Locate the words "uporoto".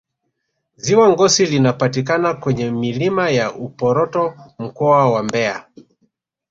3.55-4.33